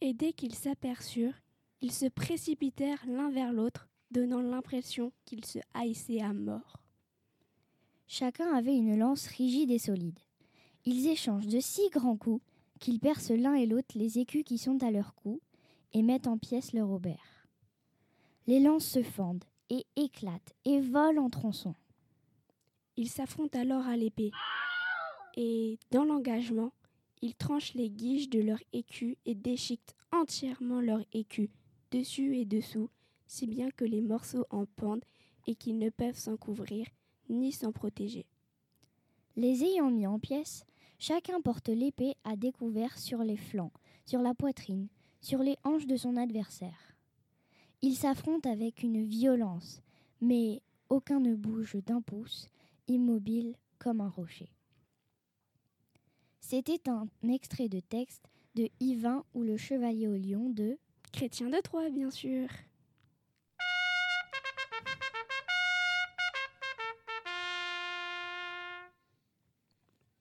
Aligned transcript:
Et 0.00 0.14
dès 0.14 0.32
qu'ils 0.32 0.54
s'aperçurent, 0.54 1.40
ils 1.80 1.92
se 1.92 2.06
précipitèrent 2.06 3.04
l'un 3.06 3.30
vers 3.30 3.52
l'autre, 3.52 3.88
donnant 4.10 4.40
l'impression 4.40 5.12
qu'ils 5.24 5.44
se 5.44 5.58
haïssaient 5.74 6.22
à 6.22 6.32
mort. 6.32 6.80
Chacun 8.06 8.52
avait 8.54 8.76
une 8.76 8.98
lance 8.98 9.26
rigide 9.26 9.70
et 9.70 9.78
solide. 9.78 10.18
Ils 10.84 11.08
échangent 11.08 11.46
de 11.46 11.60
si 11.60 11.88
grands 11.90 12.16
coups 12.16 12.42
qu'ils 12.80 12.98
percent 12.98 13.30
l'un 13.30 13.54
et 13.54 13.66
l'autre 13.66 13.96
les 13.96 14.18
écus 14.18 14.42
qui 14.44 14.58
sont 14.58 14.82
à 14.82 14.90
leur 14.90 15.14
cou 15.14 15.40
et 15.92 16.02
mettent 16.02 16.26
en 16.26 16.38
pièces 16.38 16.72
leur 16.72 16.90
aubert. 16.90 17.46
Les 18.46 18.60
lances 18.60 18.86
se 18.86 19.02
fendent 19.02 19.44
et 19.68 19.86
éclatent 19.96 20.54
et 20.64 20.80
volent 20.80 21.26
en 21.26 21.30
tronçons. 21.30 21.74
Ils 22.96 23.08
s'affrontent 23.08 23.58
alors 23.58 23.86
à 23.86 23.96
l'épée. 23.96 24.30
Et, 25.36 25.78
dans 25.92 26.04
l'engagement, 26.04 26.72
ils 27.22 27.34
tranchent 27.34 27.74
les 27.74 27.90
guiches 27.90 28.30
de 28.30 28.40
leur 28.40 28.58
écu 28.72 29.16
et 29.26 29.34
déchiquetent 29.34 29.94
entièrement 30.12 30.80
leur 30.80 31.00
écu, 31.12 31.50
dessus 31.90 32.36
et 32.36 32.44
dessous, 32.44 32.88
si 33.26 33.46
bien 33.46 33.70
que 33.70 33.84
les 33.84 34.00
morceaux 34.00 34.46
en 34.50 34.66
pendent 34.66 35.04
et 35.46 35.54
qu'ils 35.54 35.78
ne 35.78 35.90
peuvent 35.90 36.18
s'en 36.18 36.36
couvrir 36.36 36.86
ni 37.28 37.52
s'en 37.52 37.72
protéger. 37.72 38.26
Les 39.36 39.62
ayant 39.62 39.90
mis 39.90 40.06
en 40.06 40.18
pièces, 40.18 40.64
chacun 40.98 41.40
porte 41.40 41.68
l'épée 41.68 42.14
à 42.24 42.36
découvert 42.36 42.98
sur 42.98 43.22
les 43.22 43.36
flancs, 43.36 43.72
sur 44.04 44.20
la 44.20 44.34
poitrine, 44.34 44.88
sur 45.20 45.42
les 45.42 45.56
hanches 45.64 45.86
de 45.86 45.96
son 45.96 46.16
adversaire. 46.16 46.96
Ils 47.82 47.96
s'affrontent 47.96 48.50
avec 48.50 48.82
une 48.82 49.04
violence, 49.04 49.80
mais 50.20 50.62
aucun 50.88 51.20
ne 51.20 51.34
bouge 51.34 51.76
d'un 51.86 52.02
pouce, 52.02 52.48
immobile 52.88 53.56
comme 53.78 54.00
un 54.00 54.10
rocher. 54.10 54.50
C'était 56.50 56.90
un 56.90 57.06
extrait 57.28 57.68
de 57.68 57.78
texte 57.78 58.24
de 58.56 58.68
Yvain 58.80 59.22
ou 59.34 59.44
le 59.44 59.56
chevalier 59.56 60.08
au 60.08 60.16
lion 60.16 60.50
de 60.50 60.78
Chrétien 61.12 61.48
de 61.48 61.60
Troyes, 61.60 61.90
bien 61.90 62.10
sûr. 62.10 62.48